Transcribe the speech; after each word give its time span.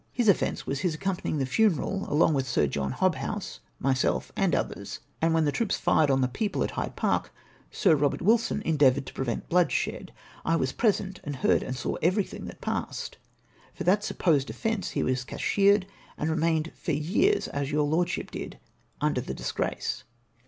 His 0.11 0.27
offence 0.27 0.65
was 0.65 0.79
his 0.79 0.95
accompanying 0.95 1.37
tbe 1.37 1.47
funeral 1.47 2.11
along 2.11 2.33
with 2.33 2.47
Sir 2.47 2.65
John 2.65 2.91
Hobbouse, 2.91 3.59
myself, 3.77 4.31
and 4.35 4.55
others; 4.55 4.97
and 5.21 5.31
when 5.31 5.45
tbe 5.45 5.53
troops 5.53 5.77
fired 5.77 6.09
on 6.09 6.23
tbe 6.23 6.33
people 6.33 6.63
at 6.63 6.71
Hyde 6.71 6.95
Park, 6.95 7.31
Sir 7.69 7.95
Eobert 7.95 8.19
Wilson 8.23 8.63
endeavoured 8.63 9.05
to 9.05 9.13
prevent 9.13 9.47
bloodshed. 9.47 10.11
I 10.43 10.55
was 10.55 10.71
present, 10.71 11.19
and 11.23 11.35
heard 11.35 11.61
and 11.61 11.75
saw 11.75 11.97
everything 12.01 12.45
that 12.45 12.61
passed. 12.61 13.19
For 13.75 13.83
that 13.83 14.03
supposed 14.03 14.49
offence 14.49 14.95
be 14.95 15.03
was 15.03 15.23
cashiered, 15.23 15.85
and 16.17 16.31
remained 16.31 16.71
for 16.73 16.93
years, 16.93 17.47
as 17.49 17.71
your 17.71 17.83
lordship 17.83 18.31
did, 18.31 18.57
under 19.01 19.21
tbe 19.21 19.35
disgrace. 19.35 20.03